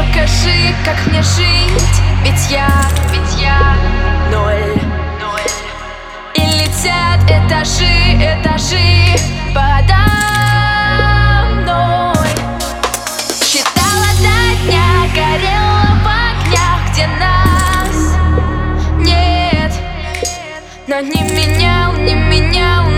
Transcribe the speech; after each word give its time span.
Покажи, 0.00 0.74
как 0.82 0.96
мне 1.08 1.22
жить, 1.22 2.00
ведь 2.24 2.50
я, 2.50 2.70
ведь 3.10 3.38
я 3.38 3.76
ноль, 4.32 4.80
ноль. 5.20 5.42
И 6.32 6.40
летят 6.40 7.22
этажи, 7.24 8.14
этажи 8.16 9.14
подо 9.54 10.06
мной. 11.52 12.30
Считала 13.44 14.10
до 14.16 14.38
дня, 14.64 14.88
горела 15.14 15.90
в 16.02 16.08
огнях, 16.08 16.80
где 16.92 17.06
нас 17.18 18.16
нет, 18.96 19.72
но 20.86 21.00
не 21.00 21.22
менял, 21.30 21.92
не 21.92 22.14
менял. 22.14 22.89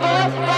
oh. 0.00 0.53